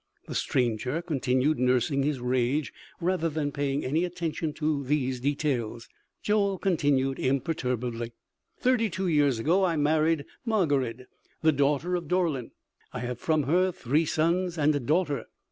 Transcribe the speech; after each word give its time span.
The 0.25 0.33
stranger 0.33 0.99
continued 1.03 1.59
nursing 1.59 2.01
his 2.01 2.19
rage 2.19 2.73
rather 2.99 3.29
than 3.29 3.51
paying 3.51 3.85
any 3.85 4.03
attention 4.03 4.51
to 4.53 4.83
these 4.83 5.19
details. 5.19 5.87
Joel 6.23 6.57
continued 6.57 7.19
imperturbably: 7.19 8.13
"Thirty 8.57 8.89
two 8.89 9.07
years 9.07 9.37
ago, 9.37 9.63
I 9.63 9.75
married 9.75 10.25
Margarid, 10.43 11.05
the 11.43 11.51
daughter 11.51 11.93
of 11.93 12.05
Dorlern. 12.07 12.49
I 12.91 13.01
have 13.01 13.19
from 13.19 13.43
her 13.43 13.71
three 13.71 14.05
sons 14.07 14.57
and 14.57 14.73
a 14.73 14.79
daughter. 14.79 15.25